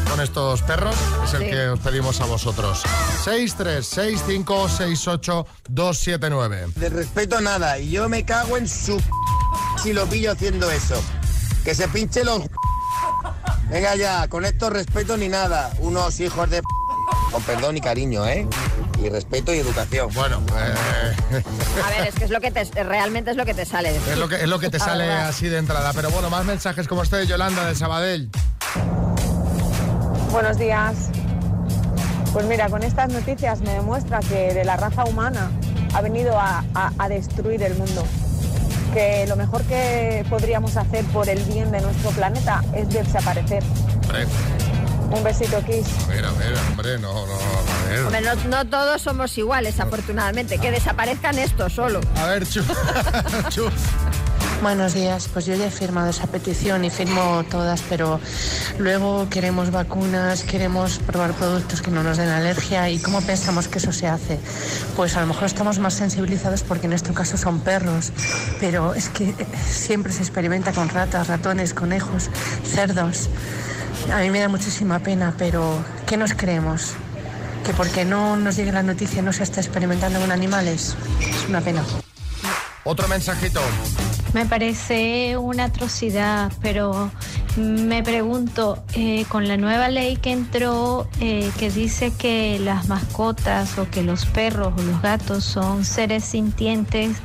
[0.10, 1.50] con estos perros es el Sí.
[1.50, 2.82] que os pedimos a vosotros.
[3.24, 6.68] 6, 3, 6, 5, 6, 8, 2, 7, 9.
[6.76, 9.02] De respeto nada, y yo me cago en su
[9.82, 11.02] si lo pillo haciendo eso.
[11.64, 12.42] Que se pinche los
[13.70, 15.72] Venga ya, con esto respeto ni nada.
[15.80, 16.62] Unos hijos de
[17.32, 18.48] con perdón y cariño, ¿eh?
[19.04, 20.10] Y respeto y educación.
[20.14, 21.44] Bueno, eh,
[21.86, 23.94] A ver, es que es lo que te, realmente es lo que te sale.
[23.96, 25.92] Es lo que, es lo que te sale así de entrada.
[25.94, 28.30] Pero bueno, más mensajes como este de Yolanda de Sabadell.
[30.32, 30.96] Buenos días.
[32.34, 35.50] Pues mira, con estas noticias me demuestra que de la raza humana
[35.94, 38.04] ha venido a, a- a destruir el mundo.
[38.94, 43.64] Que lo mejor que podríamos hacer por el bien de nuestro planeta es desaparecer.
[45.10, 45.88] Un besito, Kiss.
[46.04, 48.02] a ver, a ver, hombre, no, no, a ver.
[48.06, 50.58] Hombre, no, no todos somos iguales, afortunadamente.
[50.60, 52.02] Que desaparezcan estos solo.
[52.18, 52.66] A ver, Chus.
[53.50, 53.72] Chus.
[54.62, 58.20] Buenos días, pues yo ya he firmado esa petición y firmo todas, pero
[58.80, 63.78] luego queremos vacunas, queremos probar productos que no nos den alergia y ¿cómo pensamos que
[63.78, 64.40] eso se hace?
[64.96, 68.12] Pues a lo mejor estamos más sensibilizados porque en este caso son perros,
[68.60, 69.36] pero es que
[69.70, 72.32] siempre se experimenta con ratas, ratones, conejos,
[72.64, 73.30] cerdos.
[74.12, 76.94] A mí me da muchísima pena, pero ¿qué nos creemos?
[77.64, 80.96] ¿Que porque no nos llegue la noticia no se está experimentando con animales?
[81.20, 81.84] Es una pena.
[82.84, 83.62] Otro mensajito.
[84.38, 87.10] Me parece una atrocidad, pero
[87.58, 93.80] me pregunto, eh, con la nueva ley que entró, eh, que dice que las mascotas
[93.80, 97.18] o que los perros o los gatos son seres sintientes,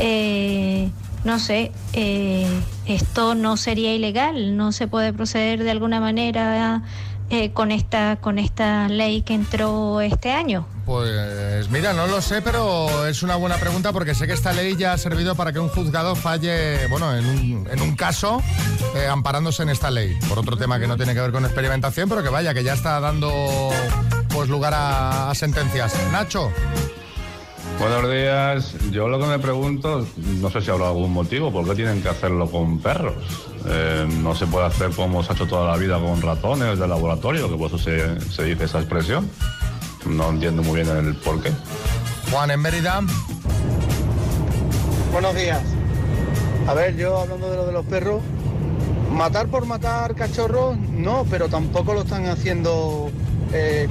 [0.00, 0.90] eh,
[1.22, 2.48] no sé, eh,
[2.86, 6.82] esto no sería ilegal, no se puede proceder de alguna manera
[7.30, 10.66] eh, con esta con esta ley que entró este año.
[10.84, 14.76] Pues mira, no lo sé, pero es una buena pregunta porque sé que esta ley
[14.76, 18.42] ya ha servido para que un juzgado falle, bueno, en un, en un caso
[18.96, 20.18] eh, amparándose en esta ley.
[20.28, 22.74] Por otro tema que no tiene que ver con experimentación, pero que vaya, que ya
[22.74, 23.70] está dando
[24.28, 25.94] pues lugar a, a sentencias.
[26.10, 26.50] Nacho.
[27.82, 28.74] Buenos días.
[28.92, 30.06] Yo lo que me pregunto,
[30.40, 33.14] no sé si habrá algún motivo, ¿por qué tienen que hacerlo con perros?
[33.66, 36.86] Eh, no se puede hacer como se ha hecho toda la vida con ratones de
[36.86, 39.28] laboratorio, que por eso se, se dice esa expresión.
[40.06, 41.50] No entiendo muy bien el por qué.
[42.30, 43.00] Juan, en Mérida.
[45.10, 45.62] Buenos días.
[46.68, 48.22] A ver, yo hablando de lo de los perros,
[49.10, 53.10] matar por matar cachorros, no, pero tampoco lo están haciendo
[53.52, 53.88] eh,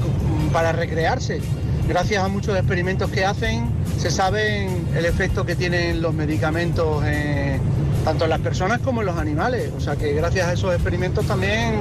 [0.54, 1.42] para recrearse.
[1.88, 3.70] Gracias a muchos experimentos que hacen,
[4.02, 7.60] se sabe el efecto que tienen los medicamentos eh,
[8.04, 9.72] tanto en las personas como en los animales.
[9.78, 11.76] O sea que gracias a esos experimentos también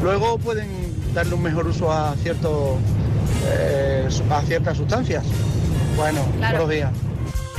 [0.00, 0.68] luego pueden
[1.14, 2.14] darle un mejor uso a,
[3.48, 5.24] eh, a ciertas sustancias.
[5.96, 6.58] Bueno, Claro.
[6.58, 6.90] buenos días.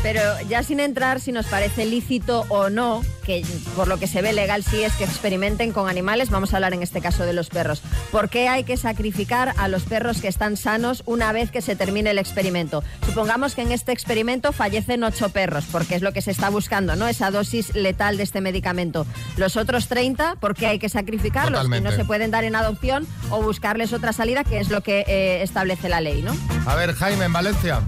[0.02, 4.22] Pero ya sin entrar si nos parece lícito o no, que por lo que se
[4.22, 7.34] ve legal sí es que experimenten con animales, vamos a hablar en este caso de
[7.34, 7.82] los perros.
[8.12, 11.76] ¿Por qué hay que sacrificar a los perros que están sanos una vez que se
[11.76, 12.82] termine el experimento?
[13.06, 16.96] Supongamos que en este experimento fallecen ocho perros, porque es lo que se está buscando,
[16.96, 17.08] ¿no?
[17.08, 19.06] Esa dosis letal de este medicamento.
[19.36, 21.66] Los otros 30, ¿por qué hay que sacrificarlos?
[21.66, 25.04] Y no se pueden dar en adopción o buscarles otra salida, que es lo que
[25.08, 26.36] eh, establece la ley, ¿no?
[26.66, 27.82] A ver, Jaime, en Valencia.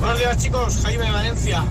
[0.00, 1.64] Buenos días chicos, Jaime de Valencia.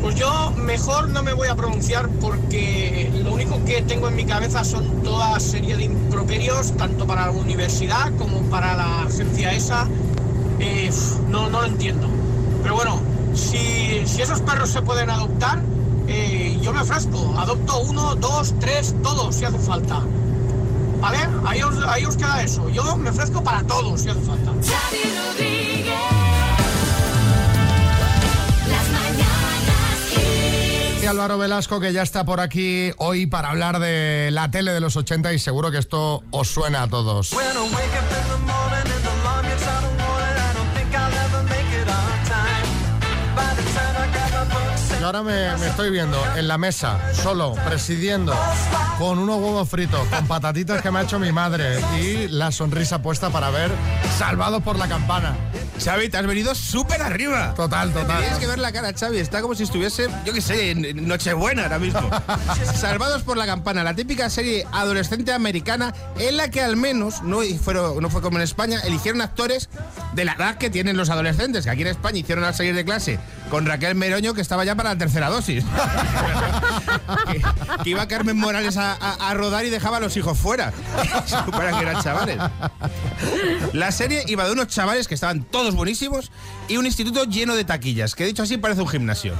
[0.00, 4.24] Pues yo mejor no me voy a pronunciar porque lo único que tengo en mi
[4.24, 9.88] cabeza son toda serie de improperios, tanto para la universidad como para la agencia esa.
[10.60, 10.90] Eh,
[11.28, 12.08] no, no lo entiendo.
[12.62, 13.00] Pero bueno,
[13.34, 15.60] si, si esos perros se pueden adoptar,
[16.08, 17.34] eh, yo me ofrezco.
[17.38, 20.02] Adopto uno, dos, tres, todos si hace falta.
[21.00, 21.18] ¿Vale?
[21.44, 22.68] Ahí os, ahí os queda eso.
[22.70, 24.52] Yo me ofrezco para todos si hace falta.
[31.06, 34.96] Álvaro Velasco, que ya está por aquí hoy para hablar de la tele de los
[34.96, 37.30] 80 y seguro que esto os suena a todos.
[37.30, 38.35] yo
[45.06, 48.34] ahora me, me estoy viendo en la mesa, solo, presidiendo,
[48.98, 53.00] con unos huevos fritos, con patatitas que me ha hecho mi madre y la sonrisa
[53.02, 53.70] puesta para ver
[54.18, 55.36] Salvados por la Campana.
[55.82, 57.52] Xavi, te has venido súper arriba.
[57.54, 58.18] Total, total.
[58.20, 59.18] Tienes que ver la cara, Xavi.
[59.18, 62.00] Está como si estuviese, yo qué sé, en Nochebuena ahora mismo.
[62.80, 67.40] Salvados por la Campana, la típica serie adolescente americana en la que al menos, no,
[67.62, 69.68] fueron- no fue como en España, eligieron actores
[70.16, 71.64] de la edad que tienen los adolescentes.
[71.64, 73.18] Que aquí en España hicieron al salir de clase
[73.50, 75.64] con Raquel Meroño, que estaba ya para la tercera dosis.
[77.84, 80.72] que, iba Carmen Morales a, a- a rodar y dejaba a los hijos fuera.
[81.50, 82.38] Para que eran chavales.
[83.72, 86.30] La serie iba de unos chavales que estaban todos buenísimos
[86.68, 89.34] y un instituto lleno de taquillas, que dicho así parece un gimnasio.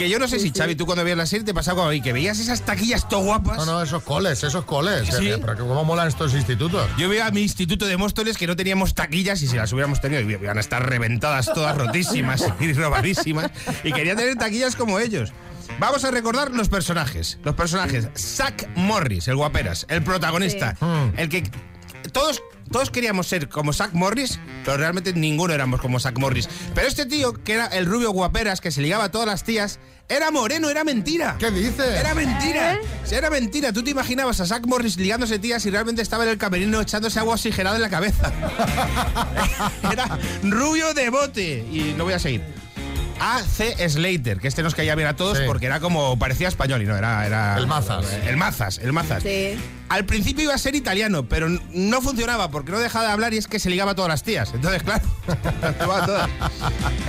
[0.00, 1.92] Que yo no sé si, Xavi, tú cuando veías la serie te pasaba como a
[1.92, 3.58] mí, que veías esas taquillas to guapas.
[3.58, 5.06] No, no, esos coles, esos coles.
[5.08, 5.30] Sí.
[5.38, 6.88] Pero que cómo molan estos institutos.
[6.96, 10.00] Yo veía a mi instituto de Móstoles que no teníamos taquillas y si las hubiéramos
[10.00, 13.50] tenido iban a estar reventadas todas rotísimas y robadísimas
[13.84, 15.34] y quería tener taquillas como ellos.
[15.78, 17.38] Vamos a recordar los personajes.
[17.44, 18.08] Los personajes.
[18.16, 20.78] Zack Morris, el guaperas, el protagonista,
[21.18, 21.42] el que
[22.12, 26.48] todos todos queríamos ser como Zack Morris, pero realmente ninguno éramos como Zack Morris.
[26.72, 29.80] Pero este tío, que era el rubio guaperas, que se ligaba a todas las tías,
[30.08, 31.34] era moreno, era mentira.
[31.40, 31.98] ¿Qué dices?
[31.98, 32.78] Era mentira.
[33.10, 33.72] Era mentira.
[33.72, 37.18] Tú te imaginabas a Zack Morris ligándose tías y realmente estaba en el camerino echándose
[37.18, 38.32] agua oxigenada en la cabeza.
[39.92, 41.66] era rubio de bote.
[41.72, 42.42] Y lo voy a seguir.
[43.20, 43.88] A.C.
[43.88, 45.44] Slater, que este nos caía bien a todos Sí.
[45.46, 47.26] porque era como, parecía español y no, era...
[47.26, 48.06] era El Mazas.
[48.26, 49.22] El Mazas, el Mazas.
[49.22, 49.58] Sí.
[49.90, 53.38] Al principio iba a ser italiano, pero no funcionaba porque no dejaba de hablar y
[53.38, 54.52] es que se ligaba a todas las tías.
[54.54, 55.04] Entonces, claro,
[55.62, 56.30] las tomaba todas.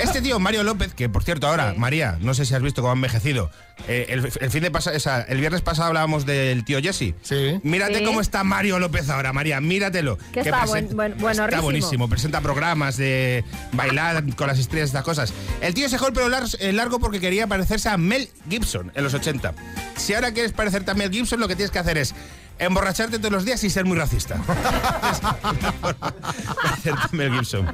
[0.01, 2.91] Este tío, Mario López, que por cierto ahora, María, no sé si has visto cómo
[2.91, 3.51] ha envejecido.
[3.87, 7.13] eh, el, el fin de pasa- o sea, el viernes pasado hablábamos del tío Jesse.
[7.21, 7.59] Sí.
[7.63, 8.03] Mírate Sí.
[8.03, 10.17] cómo está Mario López ahora, María, míratelo.
[10.33, 12.09] Que está buen- buen- Está buenísimo.
[12.09, 15.33] presenta programas de bailar con las estrellas, estas cosas.
[15.61, 18.91] El tío se dejó el pelo lar- eh, largo porque quería parecerse a Mel Gibson
[18.95, 19.53] en los 80.
[19.97, 22.15] Si ahora quieres parecerte a Mel Gibson, lo que tienes que hacer es
[22.61, 24.37] emborracharte todos los días y ser muy racista.
[27.11, 27.67] Mel Gibson.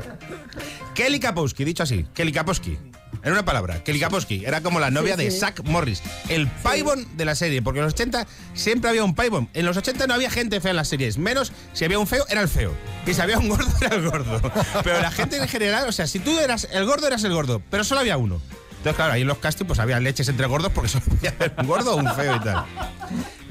[0.95, 2.77] Kelly Kapowski, dicho así, Kelly Kapowski.
[3.23, 5.39] En una palabra, Kelly Kapowski era como la novia Sí, de sí.
[5.39, 9.49] Zack Morris, el paibon de la serie, porque en los 80 siempre había un paibon.
[9.53, 12.25] En los 80 no había gente fea en las series, menos si había un feo,
[12.29, 12.73] era el feo.
[13.05, 14.41] Y si había un gordo, era el gordo.
[14.83, 17.61] Pero la gente en general, o sea, si tú eras el gordo, eras el gordo,
[17.69, 18.39] pero solo había uno.
[18.77, 21.53] Entonces, claro, ahí en los castings pues había leches entre gordos porque solo podía haber
[21.57, 22.65] un gordo o un feo y tal.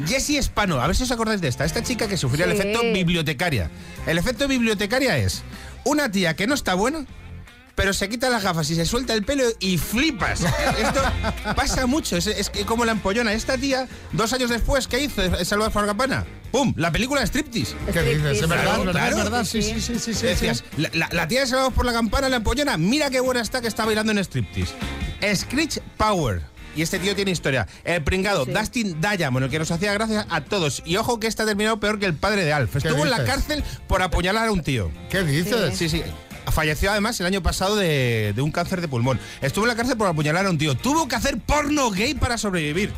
[0.06, 1.64] Jessie Spano, a ver si os acordáis de esta.
[1.64, 2.58] Esta chica que sufría el Sí.
[2.58, 3.70] efecto bibliotecaria.
[4.06, 5.42] El efecto bibliotecaria es
[5.84, 7.06] una tía que no está buena,
[7.76, 10.40] pero se quita las gafas y se suelta el pelo y flipas.
[10.40, 11.00] Esto
[11.54, 13.32] pasa mucho, es, es que como la empollona.
[13.32, 15.22] Esta tía, dos años después, ¿qué hizo?
[15.44, 16.26] Salvador por la campana.
[16.50, 16.72] ¡Pum!
[16.76, 17.74] La película de Striptease.
[17.92, 18.42] ¿Qué dices?
[18.42, 19.16] Es verdad, Claro, es verdad, claro.
[19.18, 19.44] es verdad.
[19.44, 20.14] Sí, sí, sí, sí.
[20.14, 20.82] sí, Decías, sí.
[20.82, 23.60] la, la- la tía de Salvados por la Campana, la empollona, mira qué buena está
[23.60, 24.72] que está bailando en striptease.
[25.34, 26.42] Screech Power.
[26.74, 27.66] Y este tío tiene historia.
[27.84, 30.82] El pringado Dustin Diamond, el que nos hacía gracias a todos.
[30.84, 32.76] Y ojo que ha terminado peor que el padre de Alf.
[32.76, 34.90] Estuvo en la cárcel por apuñalar a un tío.
[35.10, 35.76] ¿Qué dices?
[35.76, 36.02] Sí, sí.
[36.52, 39.18] Falleció además el año pasado de, un cáncer de pulmón.
[39.40, 40.76] Estuvo en la cárcel por apuñalar a un tío.
[40.76, 42.92] Tuvo que hacer porno gay para sobrevivir.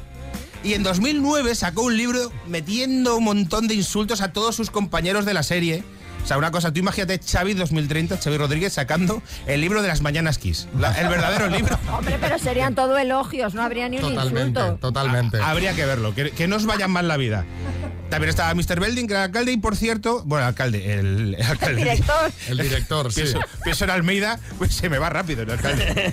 [0.62, 5.24] Y en 2009 sacó un libro metiendo un montón de insultos a todos sus compañeros
[5.24, 5.84] de la serie.
[6.28, 10.02] O sea, una cosa, tú imagínate Xavi 2030, Xavi Rodríguez sacando el libro de las
[10.02, 10.68] Mañanas Kiss.
[10.78, 11.78] La- el verdadero libro.
[11.90, 14.78] Hombre, pero serían todo elogios, no habría ni un Totalmente, insulto.
[14.78, 15.38] totalmente.
[15.40, 17.46] Habría que verlo, que, que no os vaya mal la vida.
[18.10, 18.80] También estaba Mr.
[18.80, 21.76] Belding, que era alcalde, y por cierto, bueno, alcalde, el, el alcalde.
[21.76, 22.32] Director.
[22.48, 23.20] El director, sí.
[23.22, 26.12] Pienso, pienso en Almeida, pues se me va rápido el alcalde.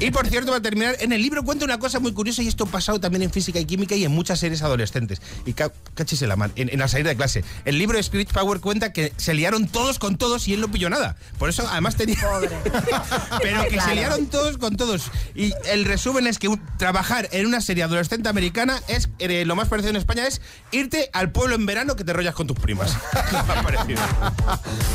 [0.00, 2.48] y por cierto, va a terminar, en el libro cuenta una cosa muy curiosa y
[2.48, 5.20] esto ha pasado también en física y química y en muchas series adolescentes.
[5.44, 7.44] Y ca- cachis en la mar, en, en la salida de clase.
[7.66, 10.68] El libro de Screech Power cuenta que se liaron todos con todos y él no
[10.70, 11.16] pilló nada.
[11.38, 12.16] Por eso además tenía...
[13.42, 13.88] Pero que Claro.
[13.88, 15.10] se liaron todos con todos.
[15.34, 19.56] Y el resumen es que un- trabajar en una serie adolescente americana es eh, lo
[19.56, 20.40] más parecido en España es
[20.72, 22.96] irte al pueblo en verano que te rollas con tus primas.
[23.32, 24.00] Lo más parecido.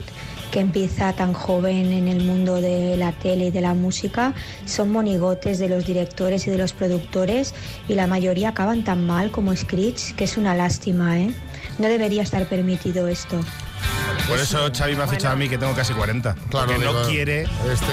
[0.50, 4.34] que empieza tan joven en el mundo de la tele y de la música.
[4.64, 7.54] Son monigotes de los directores y de los productores
[7.88, 11.32] y la mayoría acaban tan mal como Screech, que es una lástima, ¿eh?
[11.78, 13.40] No debería estar permitido esto.
[14.28, 16.34] Por eso Xavi me ha fichado a mí, que tengo casi 40.
[16.50, 17.44] Claro, porque no digo, quiere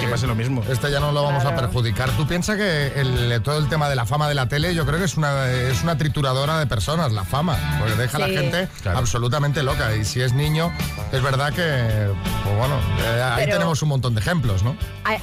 [0.01, 0.63] que pase lo mismo.
[0.69, 2.09] Este ya no lo vamos a perjudicar.
[2.11, 4.99] ¿Tú piensas que el- todo el tema de la fama de la tele, yo creo
[4.99, 7.57] que es una, es una trituradora de personas, la fama?
[7.79, 9.95] Porque deja a la gente absolutamente loca.
[9.95, 10.71] Y si es niño,
[11.11, 12.09] es verdad que,
[12.43, 14.75] pues bueno, eh, ahí Pero- tenemos un montón de ejemplos, ¿no?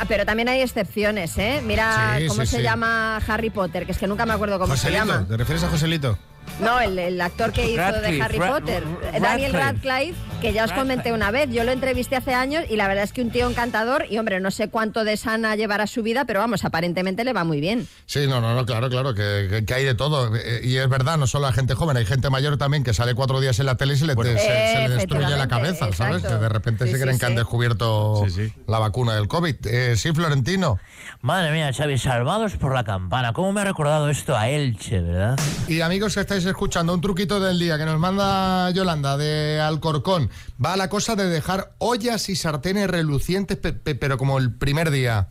[0.09, 1.61] Pero también hay excepciones, ¿eh?
[1.65, 2.63] Mira Sí, cómo sí, se sí.
[2.63, 5.27] llama Harry Potter, que es que nunca me acuerdo cómo se Joselito, llama.
[5.29, 6.19] ¿te refieres a Joselito?
[6.61, 8.83] No, el, el actor que hizo de Harry Potter,
[9.21, 9.89] Daniel Radcliffe.
[9.89, 11.49] Radcliffe, que ya os comenté una vez.
[11.51, 14.41] Yo lo entrevisté hace años y la verdad es que un tío encantador y, hombre,
[14.41, 17.87] no sé cuánto de sana llevará su vida, pero vamos, aparentemente le va muy bien.
[18.07, 20.35] Sí, no, no, no, claro, claro, que, que- que hay de todo.
[20.37, 23.15] Eh, Y es verdad, no solo a gente joven, hay gente mayor también que sale
[23.15, 26.23] cuatro días en la tele y se le, se- se le destruye la cabeza, ¿sabes?
[26.23, 27.37] Que de repente Sí, se sí, creen que han sí.
[27.39, 28.27] descubierto
[28.67, 29.55] la vacuna del COVID.
[29.67, 30.79] Eh, sí, Florentino.
[31.21, 33.33] Madre mía, Xavi, salvados por la campana.
[33.33, 35.39] ¿Cómo me ha recordado esto a Elche, verdad?
[35.69, 40.31] Y amigos que estáis escuchando, un truquito del día que nos manda Yolanda de Alcorcón.
[40.65, 44.91] Va la cosa de dejar ollas y sartenes relucientes, pe- pe- pero como el primer
[44.91, 45.29] día.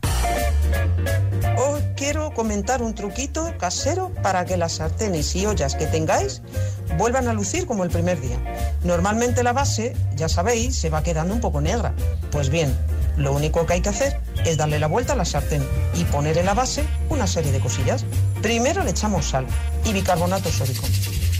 [1.56, 6.42] Os quiero comentar un truquito casero para que las sartenes y ollas que tengáis
[6.98, 8.38] vuelvan a lucir como el primer día.
[8.84, 11.94] Normalmente la base, ya sabéis, se va quedando un poco negra.
[12.30, 12.76] Pues bien,
[13.16, 15.62] lo único que hay que hacer es darle la vuelta a la sartén
[15.94, 18.04] y poner en la base una serie de cosillas.
[18.40, 19.46] Primero le echamos sal
[19.84, 20.86] y bicarbonato sódico.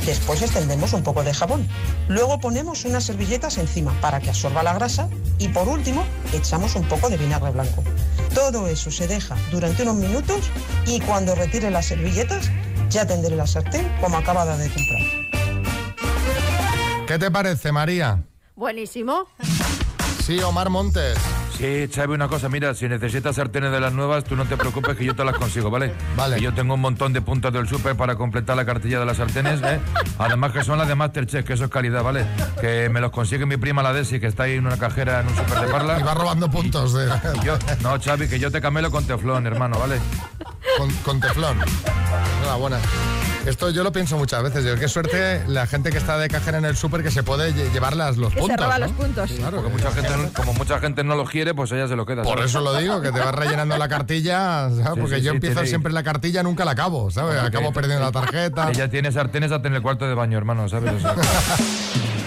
[0.07, 1.69] Después extendemos un poco de jabón.
[2.09, 6.89] Luego ponemos unas servilletas encima para que absorba la grasa y por último echamos un
[6.89, 7.85] poco de vinagre blanco.
[8.35, 10.51] Todo eso se deja durante unos minutos
[10.87, 12.51] y cuando retire las servilletas
[12.91, 15.03] ya tendré la sartén como acabada de comprar.
[17.07, 18.25] ¿Qué te parece, María?
[18.57, 19.27] Buenísimo.
[20.25, 21.19] Sí, Omar Montes.
[21.63, 24.97] Sí, Xavi, una cosa, mira, si necesitas sartenes de las nuevas, tú no te preocupes
[24.97, 25.95] que yo te las consigo, ¿vale?
[26.17, 26.41] Vale.
[26.41, 29.63] yo tengo un montón de puntos del súper para completar la cartilla de las sartenes,
[29.63, 29.79] ¿eh?
[30.19, 32.27] Además que son las de Masterchef, que eso es calidad, ¿vale?
[32.61, 35.29] Que me los consigue mi prima la Desi, que está ahí en una cajera en
[35.29, 36.01] un súper de Parla.
[36.01, 37.07] Y va robando puntos de...
[37.45, 40.01] Yo, no, Xavi, que yo te camelo con teflón, hermano, ¿vale?
[40.79, 41.59] Con, con teflón.
[42.41, 42.79] Enhorabuena.
[43.47, 44.65] Esto yo lo pienso muchas veces.
[44.65, 47.53] Yo, qué suerte la gente que está de cajera en el súper que se puede
[47.53, 48.57] lle- llevar las- los Que puntos.
[48.57, 48.87] se roba ¿no?
[48.87, 49.31] los puntos.
[49.33, 52.23] Claro, Porque mucha gente, como mucha gente no lo quiere, pues ella se lo queda.
[52.23, 52.51] Por ¿sabes?
[52.51, 54.77] eso lo digo, que te vas rellenando la cartilla, ¿sabes?
[54.95, 57.35] Sí, porque sí, yo sí, empiezo tiene- siempre la cartilla, nunca la acabo, ¿sabes?
[57.41, 58.71] Porque Acabo perdiendo la tarjeta.
[58.71, 60.93] Ella tiene sartenes hasta en el cuarto de baño, hermano, ¿sabes?
[60.95, 61.15] O sea,